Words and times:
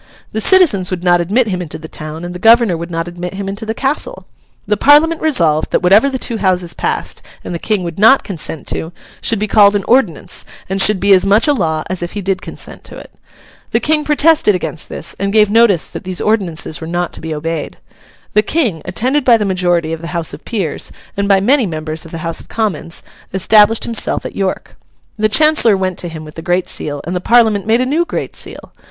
The 0.31 0.41
citizens 0.41 0.89
would 0.89 1.03
not 1.03 1.21
admit 1.21 1.49
him 1.49 1.61
into 1.61 1.77
the 1.77 1.87
town, 1.87 2.25
and 2.25 2.33
the 2.33 2.39
governor 2.39 2.75
would 2.75 2.89
not 2.89 3.07
admit 3.07 3.35
him 3.35 3.47
into 3.47 3.67
the 3.67 3.75
castle. 3.75 4.25
The 4.65 4.75
Parliament 4.75 5.21
resolved 5.21 5.69
that 5.69 5.83
whatever 5.83 6.09
the 6.09 6.17
two 6.17 6.37
Houses 6.37 6.73
passed, 6.73 7.21
and 7.43 7.53
the 7.53 7.59
King 7.59 7.83
would 7.83 7.99
not 7.99 8.23
consent 8.23 8.65
to, 8.69 8.93
should 9.21 9.37
be 9.37 9.45
called 9.47 9.75
an 9.75 9.83
Ordinance, 9.83 10.43
and 10.67 10.81
should 10.81 10.99
be 10.99 11.13
as 11.13 11.23
much 11.23 11.47
a 11.47 11.53
law 11.53 11.83
as 11.87 12.01
if 12.01 12.13
he 12.13 12.21
did 12.21 12.41
consent 12.41 12.83
to 12.85 12.97
it. 12.97 13.11
The 13.69 13.79
King 13.79 14.03
protested 14.03 14.55
against 14.55 14.89
this, 14.89 15.15
and 15.19 15.31
gave 15.31 15.51
notice 15.51 15.85
that 15.85 16.03
these 16.03 16.19
ordinances 16.19 16.81
were 16.81 16.87
not 16.87 17.13
to 17.13 17.21
be 17.21 17.31
obeyed. 17.31 17.77
The 18.33 18.41
King, 18.41 18.81
attended 18.85 19.23
by 19.23 19.37
the 19.37 19.45
majority 19.45 19.93
of 19.93 20.01
the 20.01 20.17
House 20.17 20.33
of 20.33 20.43
Peers, 20.45 20.91
and 21.15 21.27
by 21.27 21.39
many 21.41 21.67
members 21.67 22.05
of 22.05 22.11
the 22.11 22.25
House 22.25 22.39
of 22.39 22.47
Commons, 22.47 23.03
established 23.35 23.83
himself 23.83 24.25
at 24.25 24.35
York. 24.35 24.77
The 25.17 25.29
Chancellor 25.29 25.77
went 25.77 25.99
to 25.99 26.07
him 26.09 26.25
with 26.25 26.33
the 26.33 26.41
Great 26.41 26.69
Seal, 26.69 27.03
and 27.05 27.15
the 27.15 27.21
Parliament 27.21 27.67
made 27.67 27.81
a 27.81 27.85
new 27.85 28.03
Great 28.03 28.35
Seal. 28.35 28.73